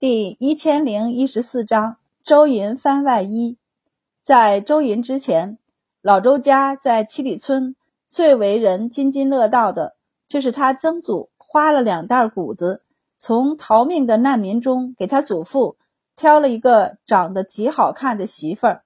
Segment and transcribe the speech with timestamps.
[0.00, 3.58] 第一千零一十四章，周银翻外衣。
[4.22, 5.58] 在周银之前，
[6.00, 7.76] 老周家在七里村
[8.08, 12.82] 最为人津津乐道的，就是他曾祖花了两袋谷子，
[13.18, 15.76] 从逃命的难民中给他祖父
[16.16, 18.84] 挑了一个长得极好看的媳妇儿。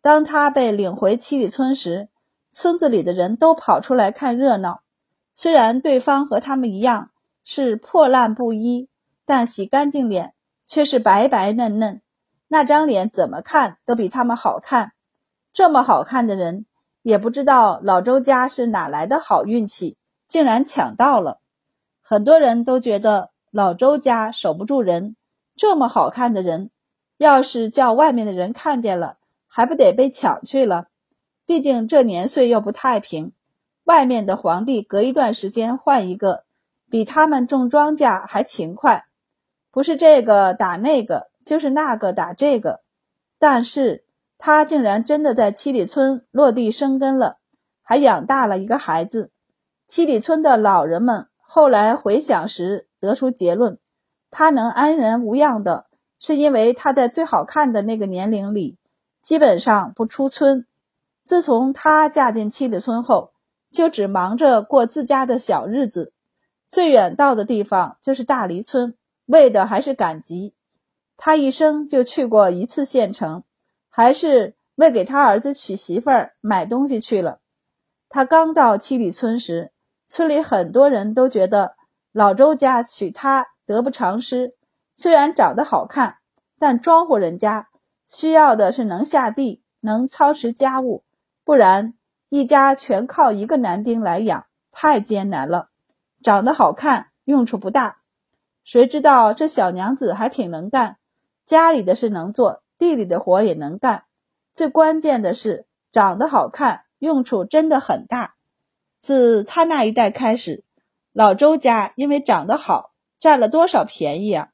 [0.00, 2.08] 当他被领回七里村时，
[2.48, 4.82] 村子里的人都跑出来看热闹。
[5.34, 7.10] 虽然对方和他们一样
[7.42, 8.88] 是破烂布衣，
[9.26, 10.32] 但洗干净脸。
[10.66, 12.00] 却是白白嫩嫩，
[12.48, 14.92] 那张脸怎么看都比他们好看。
[15.52, 16.66] 这么好看的人，
[17.02, 19.96] 也不知道老周家是哪来的好运气，
[20.26, 21.40] 竟然抢到了。
[22.02, 25.16] 很多人都觉得老周家守不住人，
[25.54, 26.70] 这么好看的人，
[27.18, 30.88] 要是叫外面的人看见了，还不得被抢去了？
[31.46, 33.32] 毕竟这年岁又不太平，
[33.84, 36.44] 外面的皇帝隔一段时间换一个，
[36.90, 39.06] 比他们种庄稼还勤快。
[39.74, 42.82] 不是这个打那个，就是那个打这个，
[43.40, 44.04] 但是
[44.38, 47.38] 他竟然真的在七里村落地生根了，
[47.82, 49.32] 还养大了一个孩子。
[49.84, 53.80] 七里村的老人们后来回想时得出结论：
[54.30, 55.86] 他能安然无恙的，
[56.20, 58.78] 是因为他在最好看的那个年龄里，
[59.20, 60.68] 基本上不出村。
[61.24, 63.32] 自从他嫁进七里村后，
[63.72, 66.12] 就只忙着过自家的小日子，
[66.68, 68.94] 最远到的地方就是大黎村。
[69.26, 70.54] 为的还是赶集，
[71.16, 73.44] 他一生就去过一次县城，
[73.88, 77.40] 还是为给他儿子娶媳妇儿买东西去了。
[78.08, 79.72] 他刚到七里村时，
[80.06, 81.76] 村里很多人都觉得
[82.12, 84.54] 老周家娶她得不偿失。
[84.94, 86.18] 虽然长得好看，
[86.58, 87.68] 但庄户人家
[88.06, 91.02] 需要的是能下地、能操持家务，
[91.44, 91.94] 不然
[92.28, 95.70] 一家全靠一个男丁来养，太艰难了。
[96.22, 98.02] 长得好看用处不大。
[98.64, 100.96] 谁知道这小娘子还挺能干，
[101.44, 104.04] 家里的事能做，地里的活也能干。
[104.54, 108.36] 最关键的是长得好看，用处真的很大。
[109.00, 110.64] 自他那一代开始，
[111.12, 114.48] 老周家因为长得好，占了多少便宜啊！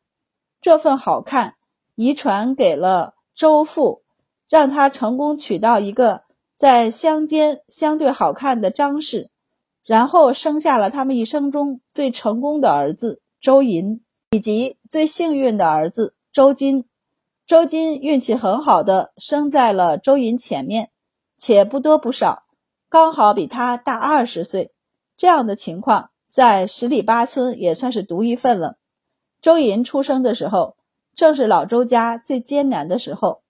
[0.60, 1.54] 这份好看
[1.94, 4.02] 遗传给了周父，
[4.48, 6.22] 让他成功娶到一个
[6.56, 9.30] 在乡间相对好看的张氏，
[9.84, 13.22] 然后生下了他们一生中最成功的儿子。
[13.40, 14.02] 周银
[14.32, 16.84] 以及最幸运的儿子周金，
[17.46, 20.90] 周金运气很好的生在了周银前面，
[21.38, 22.42] 且不多不少，
[22.90, 24.72] 刚好比他大二十岁。
[25.16, 28.76] 这样的情况在十里八村也算是独一份了。
[29.40, 30.76] 周银出生的时候，
[31.14, 33.40] 正是老周家最艰难的时候，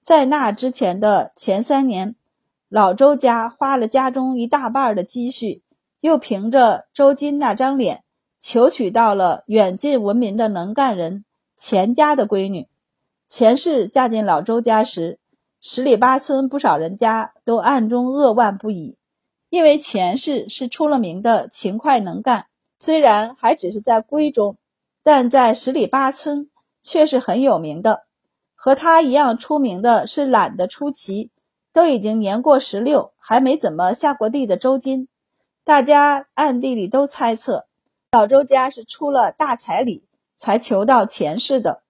[0.00, 2.16] 在那之前的前三年，
[2.68, 5.62] 老周家花了家中一大半的积蓄，
[6.00, 8.02] 又凭着周金那张脸。
[8.38, 11.24] 求娶到了远近闻名的能干人
[11.56, 12.68] 钱家的闺女。
[13.28, 15.18] 钱氏嫁进老周家时，
[15.60, 18.96] 十里八村不少人家都暗中扼腕不已，
[19.48, 22.46] 因为钱氏是出了名的勤快能干。
[22.78, 24.56] 虽然还只是在闺中，
[25.02, 26.50] 但在十里八村
[26.82, 28.04] 却是很有名的。
[28.54, 31.30] 和他一样出名的是懒得出奇，
[31.72, 35.08] 都已经年过十六还没怎么下过地的周金。
[35.64, 37.65] 大家暗地里都猜测。
[38.16, 40.02] 老周家是出了大彩礼
[40.36, 41.82] 才求到钱氏的，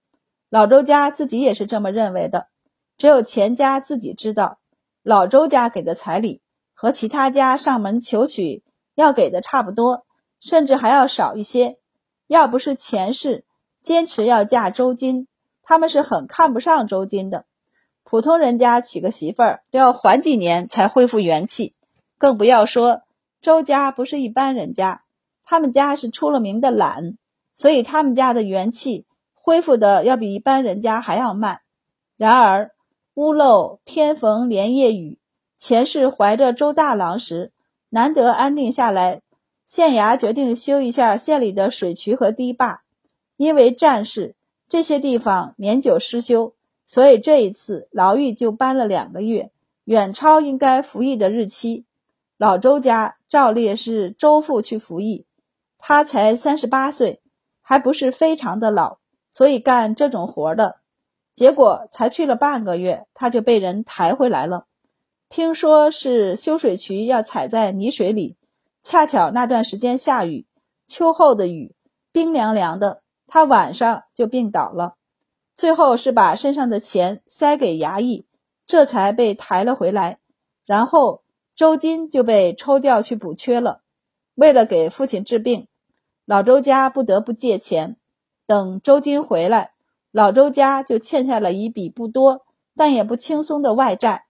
[0.49, 2.47] 老周家自己也是这么认为的。
[2.97, 4.59] 只有钱家自己知道，
[5.03, 6.41] 老周家给的彩礼
[6.73, 8.61] 和其他家上门求娶
[8.93, 10.05] 要给的差不多，
[10.41, 11.77] 甚至还要少一些。
[12.27, 13.45] 要不是钱氏
[13.81, 15.29] 坚持要嫁周金，
[15.63, 17.45] 他们是很看不上周金的。
[18.03, 21.73] 普通人家娶个媳妇儿都要缓几年才恢复元气，
[22.17, 23.03] 更不要说
[23.39, 25.03] 周家不是一般人家。
[25.49, 27.17] 他们家是出了名的懒，
[27.55, 31.61] 所以他们家的元气恢复的要比一般人家还要慢。
[32.17, 32.71] 然而
[33.13, 35.19] 屋漏偏逢连夜雨，
[35.57, 37.53] 前世怀着周大郎时，
[37.87, 39.21] 难得安定下来，
[39.65, 42.81] 县衙决定修一下县里的水渠和堤坝。
[43.37, 44.35] 因为战事，
[44.67, 46.55] 这些地方年久失修，
[46.85, 49.51] 所以这一次牢狱就搬了两个月，
[49.85, 51.85] 远超应该服役的日期。
[52.37, 55.25] 老周家照例是周父去服役。
[55.77, 57.21] 他才三十八岁，
[57.61, 58.97] 还不是非常的老，
[59.31, 60.79] 所以干这种活的。
[61.33, 64.65] 结果才去了半个月，他就被人抬回来了。
[65.29, 68.37] 听说是修水渠要踩在泥水里，
[68.81, 70.47] 恰巧那段时间下雨，
[70.87, 71.75] 秋后的雨
[72.11, 74.95] 冰凉凉的，他晚上就病倒了。
[75.55, 78.25] 最后是把身上的钱塞给衙役，
[78.65, 80.19] 这才被抬了回来。
[80.65, 81.23] 然后
[81.55, 83.81] 周金就被抽调去补缺了。
[84.37, 85.67] 为了给父亲治病，
[86.23, 87.97] 老周家不得不借钱。
[88.45, 89.71] 等周金回来，
[90.11, 92.45] 老周家就欠下了一笔不多
[92.75, 94.25] 但也不轻松的外债。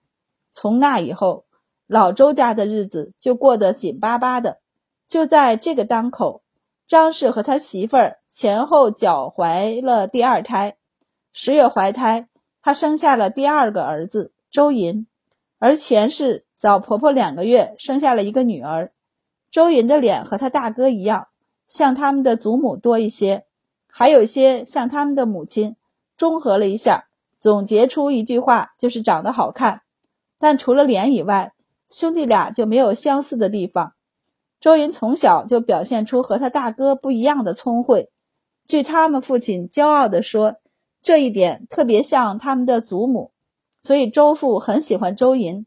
[0.50, 1.44] 从那以后，
[1.86, 4.60] 老周家的日子就过得紧巴巴的。
[5.06, 6.42] 就在这个当口，
[6.86, 10.78] 张氏和他媳妇儿前后脚怀了第二胎。
[11.34, 12.28] 十月怀胎，
[12.62, 15.06] 她生下了第二个儿子周银，
[15.58, 18.90] 而钱氏早婆婆两个月生下了一个女儿。
[19.50, 21.28] 周云的脸和他大哥一样，
[21.66, 23.44] 像他们的祖母多一些，
[23.86, 25.76] 还有些像他们的母亲。
[26.16, 27.08] 综合了一下，
[27.38, 29.82] 总结出一句话，就是长得好看。
[30.38, 31.52] 但除了脸以外，
[31.88, 33.92] 兄弟俩就没有相似的地方。
[34.60, 38.10] 周云从小就表现出和他大哥不一样的聪慧，
[38.66, 40.56] 据他们父亲骄傲地说，
[41.00, 43.30] 这一点特别像他们的祖母，
[43.80, 45.64] 所以周父很喜欢周寅，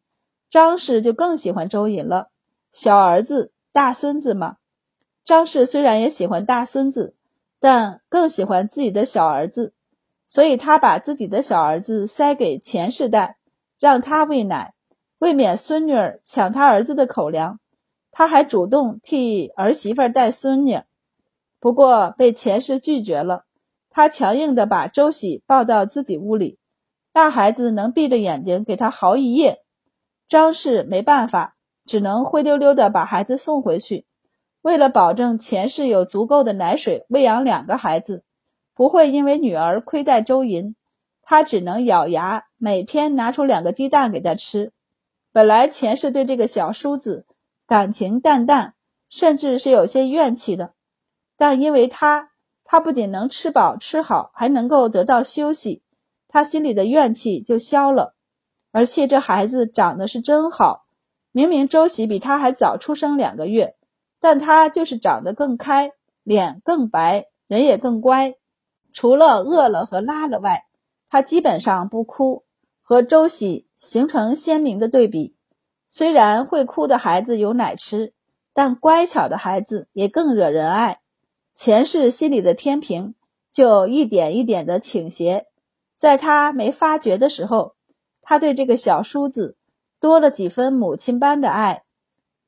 [0.49, 2.27] 张氏就更喜欢周寅了。
[2.69, 4.57] 小儿子、大孙子嘛，
[5.23, 7.15] 张氏虽然也喜欢大孙子，
[7.59, 9.73] 但更喜欢自己的小儿子，
[10.27, 13.37] 所以他把自己的小儿子塞给钱氏带，
[13.79, 14.73] 让他喂奶，
[15.19, 17.59] 未免孙女儿抢他儿子的口粮。
[18.11, 20.81] 他还主动替儿媳妇带孙女，
[21.61, 23.45] 不过被钱氏拒绝了。
[23.89, 26.59] 他强硬地把周喜抱到自己屋里，
[27.13, 29.63] 大孩子能闭着眼睛给他嚎一夜。
[30.27, 31.55] 张氏没办法，
[31.85, 34.05] 只能灰溜溜地把孩子送回去。
[34.61, 38.23] 为了保证钱氏有足够的奶水喂养两个孩子，
[38.75, 40.75] 不会因为女儿亏待周银，
[41.21, 44.71] 他只能咬牙每天拿出两个鸡蛋给他吃。
[45.31, 47.25] 本来钱氏对这个小叔子。
[47.67, 48.73] 感情淡淡，
[49.07, 50.73] 甚至是有些怨气的，
[51.37, 52.31] 但因为他，
[52.65, 55.81] 他不仅能吃饱吃好，还能够得到休息，
[56.27, 58.13] 他心里的怨气就消了。
[58.73, 60.83] 而且这孩子长得是真好，
[61.31, 63.75] 明明周喜比他还早出生两个月，
[64.19, 65.91] 但他就是长得更开，
[66.23, 68.35] 脸更白，人也更乖。
[68.93, 70.65] 除了饿了和拉了外，
[71.09, 72.43] 他基本上不哭，
[72.81, 75.35] 和周喜形成鲜明的对比。
[75.87, 78.13] 虽然会哭的孩子有奶吃，
[78.53, 80.99] 但乖巧的孩子也更惹人爱。
[81.53, 83.15] 前世心里的天平
[83.51, 85.47] 就一点一点的倾斜，
[85.97, 87.75] 在他没发觉的时候，
[88.21, 89.57] 他对这个小叔子
[90.01, 91.83] 多了几分母亲般的爱；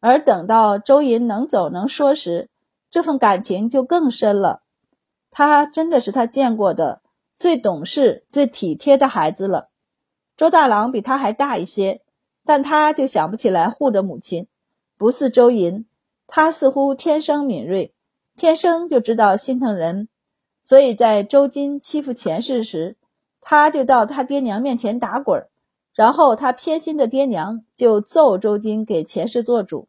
[0.02, 2.50] 而等到周银能走能说时，
[2.92, 4.64] 这份感情就更深了。
[5.32, 7.02] 他真的是他见过的
[7.38, 9.70] 最懂事、最体贴的孩子了。
[10.36, 12.02] 周大郎比他还大一些。
[12.46, 14.48] 但他就想不起来护着母亲，
[14.98, 15.86] 不似周银，
[16.28, 17.94] 他似乎天生敏锐，
[18.36, 20.10] 天生就知道心疼人，
[20.62, 22.98] 所以在周金欺负前世时，
[23.40, 25.48] 他就到他爹娘面前打滚，
[25.94, 29.88] 然后他偏心的爹娘就揍周金给钱氏做主，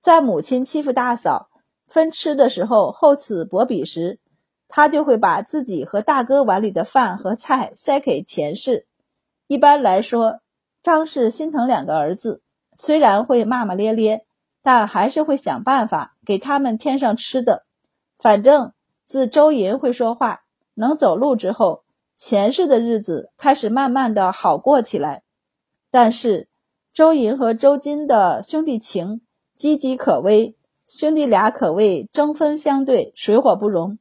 [0.00, 1.48] 在母亲欺负大嫂
[1.86, 4.20] 分吃的时候厚此薄彼时，
[4.68, 8.86] 他就会把自己和大哥碗里的饭和菜塞给钱氏。
[9.46, 10.40] 一般来说。
[10.82, 12.42] 张氏心疼两个儿子，
[12.76, 14.24] 虽然会骂骂咧咧，
[14.62, 17.66] 但还是会想办法给他们添上吃的。
[18.20, 18.72] 反正
[19.04, 20.42] 自周银会说话、
[20.74, 21.82] 能走路之后，
[22.14, 25.24] 钱氏的日子开始慢慢的好过起来。
[25.98, 26.46] 但是
[26.92, 29.22] 周银和周金的兄弟情
[29.58, 30.54] 岌岌可危，
[30.86, 33.98] 兄弟俩可谓针锋相对，水火不容。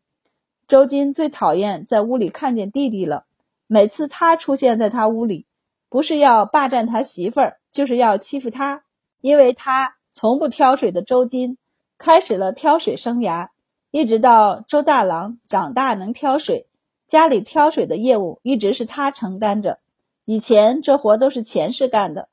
[0.68, 3.24] 周金最讨厌在屋里看见弟弟了，
[3.66, 5.46] 每次他出现在他屋里。
[5.88, 8.84] 不是要霸占他媳妇儿，就是要欺负他。
[9.22, 11.58] 因为他从不挑水的周金，
[11.98, 13.52] 开始了挑水生涯，
[13.90, 16.68] 一直到周大郎长大能挑水，
[17.08, 19.80] 家里挑水的业务一直是他承担着。
[20.26, 22.28] 以前这活都是前世干的，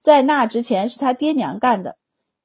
[0.00, 1.96] 在那之前是他爹娘干的。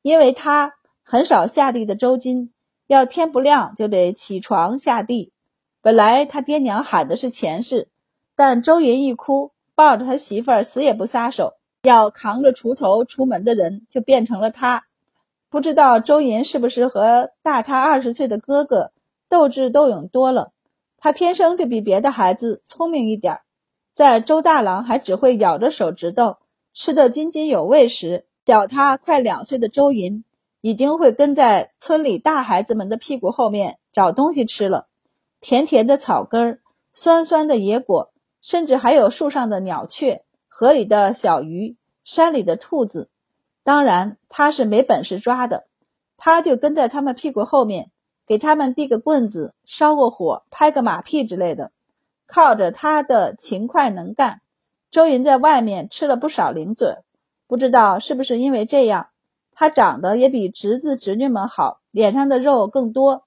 [0.02, 2.54] 因为他很少下地的周金，
[2.88, 5.34] 要天不亮就得起床下地。
[5.82, 7.90] 本来他爹娘喊的是前世，
[8.36, 9.52] 但周云一哭。
[9.76, 11.54] 抱着他媳妇儿死也不撒手，
[11.84, 14.84] 要扛着锄头出门的人就变成了他。
[15.50, 18.92] 不知道周银是不是和大他二十岁的哥哥
[19.30, 20.52] 斗智斗勇多了，
[20.98, 23.42] 他天生就比别的孩子聪明一点儿。
[24.00, 26.38] 在周大郎还只会咬着手指头
[26.74, 30.24] 吃得津津有味时，小他快两岁的周银
[30.62, 34.88] 已经会跟在村里大孩子们的屁股后面找东西吃了，
[35.42, 36.60] 甜甜的草根儿，
[36.94, 38.14] 酸酸的野果。
[38.42, 41.76] 甚至还有树上的鸟雀、河里的小鱼、
[42.06, 43.10] 山里的兔子。
[43.66, 45.66] 当然，他是没本事抓的，
[46.16, 47.92] 他就跟在他们屁股后面，
[48.26, 51.74] 给他们递个棍子、烧个火、拍个马屁之类的。
[52.32, 54.42] 靠着他的勤快能干，
[54.92, 56.98] 周云在外面吃了不少零嘴。
[57.48, 59.08] 不知道是不是因为这样，
[59.52, 63.24] 他长得也比侄子侄女们好，脸上的肉更多。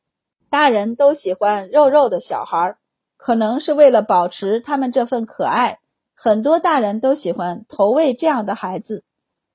[0.49, 2.77] 大人都喜欢肉肉的小孩。
[3.17, 5.79] 可能是为了保持他们这份可爱，
[6.17, 9.05] 很多大人都喜欢投喂这样的孩子。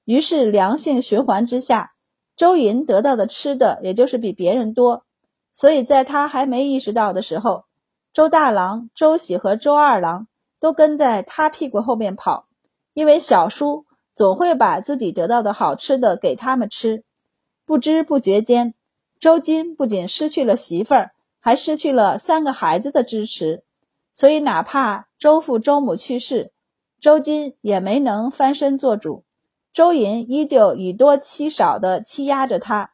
[0.06, 1.92] 于是良性循环之下，
[2.38, 5.04] 周银得到的吃的也就是比别人多。
[5.52, 7.66] 所以在他还没意识到的时候，
[8.18, 10.26] 周大郎、周喜和周二郎
[10.60, 12.48] 都跟在他屁股后面跑，
[12.96, 17.04] 因为小叔总会把自己得到的好吃的给他们吃。
[17.64, 18.74] 不知不觉间，
[19.20, 21.12] 周金不仅失去了媳妇儿。
[21.40, 23.62] 还失去了三个孩子的支持，
[24.16, 26.52] 所以哪怕周父周母去世，
[27.00, 29.26] 周金也没能翻身做主。
[29.72, 32.94] 周银依旧以多欺少的欺压着他，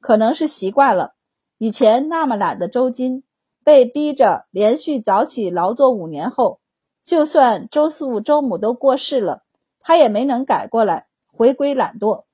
[0.00, 1.14] 可能是习惯了。
[1.58, 3.24] 以前那么懒的周金，
[3.64, 6.60] 被逼着连续早起劳作五年后，
[7.02, 9.42] 就算周父周母都过世了，
[9.80, 12.24] 他也没能改过来，回归懒惰。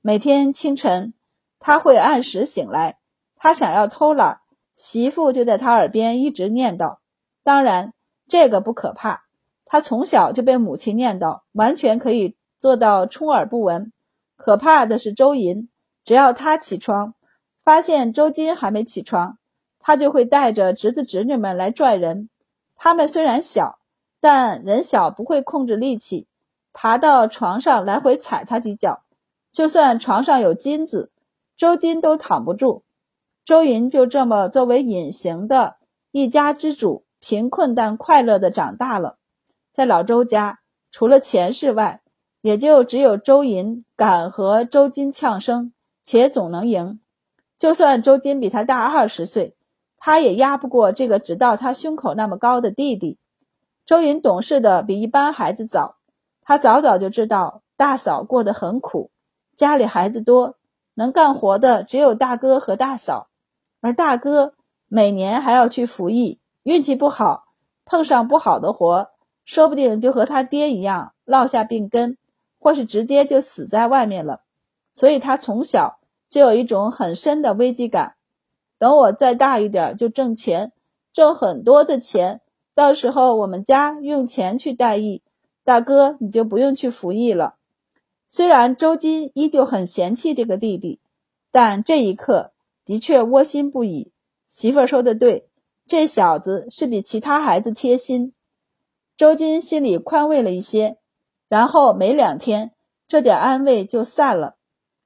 [0.00, 1.14] 每天清晨，
[1.58, 2.98] 他会按时醒来，
[3.36, 4.40] 他想要偷懒。
[4.74, 6.96] 媳妇就在他耳边一直念叨，
[7.44, 7.92] 当然
[8.26, 9.24] 这个不可怕，
[9.66, 13.92] 他从小就被母亲念叨，完全可以做到充耳不闻。
[14.34, 15.68] 可怕的是周银，
[16.04, 17.14] 只要他起床，
[17.62, 19.38] 发现周金还没起床，
[19.82, 22.30] 他就会带着侄子侄女们来拽人。
[22.76, 23.78] 他们虽然小，
[24.20, 26.26] 但人小不会控制力气，
[26.72, 29.02] 爬到床上来回踩他几脚，
[29.52, 31.10] 就算床上有金子，
[31.56, 32.84] 周金都躺不住。
[33.44, 35.76] 周银就这么作为隐形的
[36.12, 39.18] 一家之主，贫困但快乐的长大了。
[39.72, 40.60] 在老周家，
[40.90, 42.02] 除了钱氏外，
[42.40, 45.72] 也就只有周银敢和周金呛声，
[46.02, 47.00] 且总能赢。
[47.58, 49.54] 就算周金比他大二十岁，
[50.04, 53.18] 他也压不过这个只到他胸口那么高的弟弟。
[53.86, 55.94] 周云懂事的比一般孩子早，
[56.42, 59.12] 他早早就知道大嫂过得很苦，
[59.54, 60.56] 家里孩子多，
[60.94, 63.28] 能干活的只有大哥和大嫂。
[63.80, 64.54] 而大哥
[64.88, 67.44] 每年还要去服役，运气不好，
[67.84, 69.10] 碰上不好的活，
[69.44, 72.18] 说不定就和他爹一样落下病根，
[72.58, 74.40] 或是直接就死在外面了。
[74.92, 78.16] 所以他从小就有一种很深的危机感。
[78.82, 80.72] 等我再大一点，就挣钱，
[81.12, 82.40] 挣很多的钱，
[82.74, 85.22] 到时候我们家用钱去代役，
[85.62, 87.54] 大哥你就不用去服役了。
[88.26, 90.98] 虽然周金依旧很嫌弃这个弟弟，
[91.52, 92.50] 但这一刻。
[92.84, 94.10] 的确窝心不已，
[94.48, 95.46] 媳妇儿说的对，
[95.86, 98.32] 这小子是比其他孩子贴心。
[99.16, 100.96] 周金心里宽慰了一些，
[101.48, 102.72] 然后没两天，
[103.06, 104.56] 这点安慰就散了，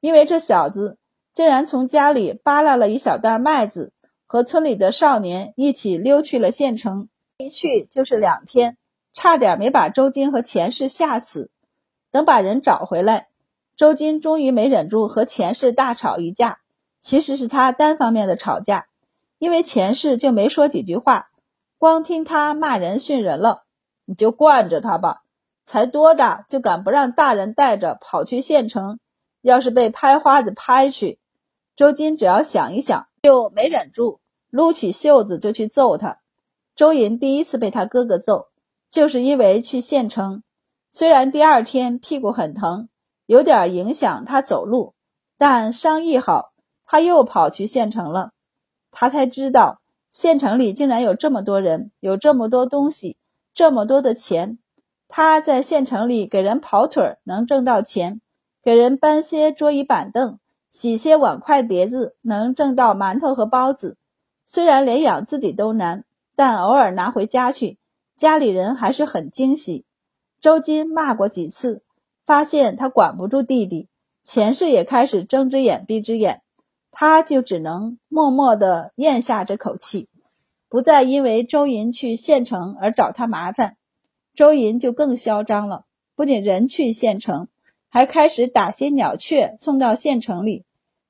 [0.00, 0.97] 因为这小子
[1.37, 3.93] 竟然从家里扒拉了一小袋麦子，
[4.25, 7.11] 和村里的少年一起溜去了县城。
[7.37, 8.78] 一去就是两天，
[9.12, 11.50] 差点没把周金和钱氏吓死。
[12.11, 13.28] 等把人找回来，
[13.76, 16.61] 周金终于没忍住和钱氏大吵一架。
[17.00, 18.87] 其实是他单方面的吵架，
[19.37, 21.28] 因为前世就没说几句话，
[21.76, 23.64] 光听他骂人训人了。
[24.07, 25.21] 你就惯着他吧，
[25.64, 28.99] 才多大就敢不让大人带着跑去县城？
[29.43, 31.21] 要是被拍花子拍去，
[31.76, 36.21] 周金只要想一想就没忍住，撸起袖子就去揍他。
[36.75, 38.47] 周银第一次被他哥哥揍，
[38.88, 40.42] 就是因为去县城，
[40.90, 42.88] 虽然第二天屁股很疼，
[43.26, 44.95] 有点影响他走路，
[45.37, 46.52] 但伤一好。
[46.87, 48.30] 他又跑去县城了，
[48.92, 53.18] 他才知道县城里竟然有这么多人，有这么多东西，
[53.52, 54.59] 这么多的钱。
[55.09, 58.21] 他在县城里给人跑腿能挣到钱，
[58.62, 60.38] 给人搬些桌椅板凳、
[60.70, 63.96] 洗些碗筷碟子能挣到馒头和包子。
[64.44, 66.04] 虽然连养自己都难，
[66.35, 67.78] 但偶尔拿回家去，
[68.14, 69.85] 家里人还是很惊喜。
[70.40, 71.82] 周金骂过几次，
[72.25, 73.88] 发现他管不住弟弟，
[74.23, 76.42] 钱氏也开始睁只眼闭只眼。
[76.90, 80.08] 他就只能默默地咽下这口气，
[80.68, 83.76] 不再因为周银去县城而找他麻烦。
[84.32, 87.49] 周银就更嚣张了，不仅人去县城，
[87.88, 90.64] 还开始打些鸟雀送到县城里。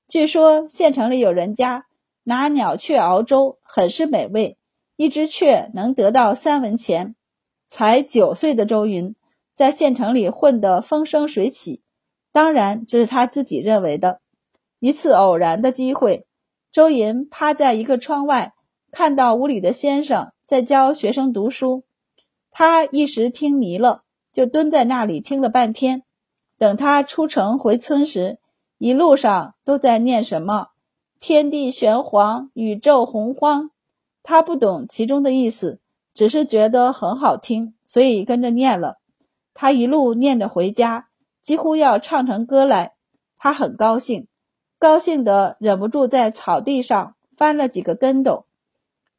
[0.09, 1.87] 据说县城里有人家
[2.23, 4.56] 拿鸟雀熬粥，很是美味，
[4.97, 7.14] 一只雀能得到三文钱。
[7.64, 9.16] 才九岁的周云
[9.52, 11.83] 在县城里混得风生水起，
[12.30, 14.21] 当然这是他自己认为的。
[14.78, 16.26] 一次偶然的机会，
[16.71, 18.54] 周云趴在一个窗外，
[18.92, 21.83] 看到屋里的先生在教学生读书，
[22.52, 24.02] 他一时听迷了，
[24.33, 26.04] 就蹲在那里听了半天。
[26.58, 28.38] 等他出城回村时，
[28.78, 30.68] 一路上都在念什么
[31.20, 33.70] “天地玄黄，宇宙洪荒”，
[34.22, 35.80] 他不懂其中的意思，
[36.14, 38.98] 只是觉得很好听，所以跟着念了。
[39.52, 41.08] 他一路念着回家，
[41.42, 42.94] 几乎要唱成歌来，
[43.38, 44.26] 他很高兴。
[44.78, 48.44] 高兴得忍不住在草地上翻了几个跟斗，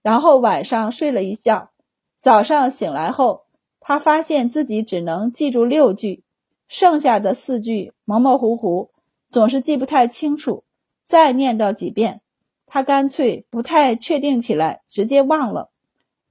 [0.04, 1.72] 然后晚上睡了一觉，
[2.14, 3.46] 早上醒来后，
[3.80, 6.24] 他发现自己只能记住六句，
[6.68, 8.92] 剩下的四句模模糊糊，
[9.30, 10.64] 总是记不太清楚。
[11.04, 12.22] 再念叨几遍，
[12.66, 15.72] 他干脆不太确定起来，直接忘了。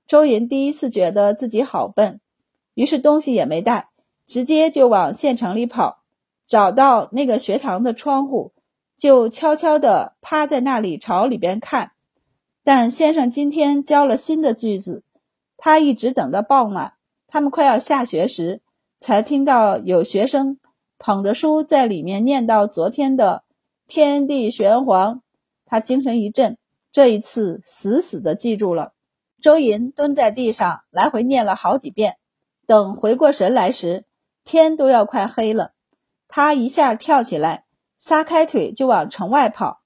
[0.07, 2.21] 周银第一次觉得自己好笨，
[2.75, 3.88] 于是东西也没带，
[4.26, 6.02] 直接就往县城里跑。
[6.47, 8.52] 找到那个学堂的窗户，
[8.97, 11.93] 就悄悄地趴在那里朝里边看。
[12.62, 15.02] 但先生今天教了新的句子。
[15.57, 16.93] 他一直等到傍晚，
[17.26, 18.61] 他们快要下学时，
[18.99, 20.59] 才听到有学生
[20.99, 23.45] 捧着书在里面念到昨天的
[23.87, 25.23] “天地玄黄”。
[25.67, 26.59] 他精神一振，
[26.91, 28.93] 这一次死死的记住了。
[29.41, 32.17] 周银蹲在地上来回念了好几遍，
[32.67, 34.05] 等回过神来时，
[34.45, 35.73] 天都要快黑了。
[36.29, 37.65] 他一下跳起来，
[37.97, 39.83] 撒开腿就往城外跑。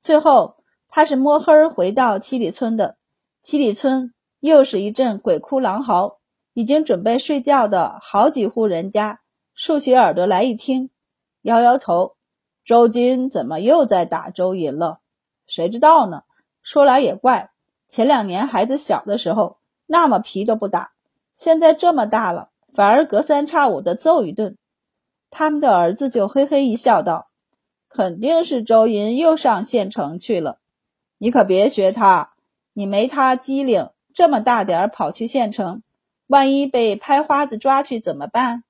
[0.00, 0.56] 最后，
[0.88, 2.96] 他是摸黑回到七里村的。
[3.40, 4.12] 七里村。
[4.42, 6.18] 又是一阵鬼哭狼嚎，
[6.54, 9.20] 已经准备睡觉的好几户人家
[9.54, 10.90] 竖起耳朵来一听，
[11.42, 12.16] 摇摇头。
[12.64, 15.00] 周金怎么又在打周银了？
[15.46, 16.22] 谁知道呢？
[16.62, 17.50] 说来也怪，
[17.88, 20.92] 前两年孩子小的时候那么皮都不打，
[21.34, 24.56] 现在这么大了，反而隔三差五的揍一顿。
[25.30, 27.28] 他们的儿子就嘿嘿一笑，道
[27.88, 30.58] ：“肯定是周银又上县城去了，
[31.18, 32.34] 你可别学他，
[32.74, 35.82] 你没他机灵。”这么大点儿跑去县城，
[36.32, 38.64] 万一被拍花子抓去怎么办？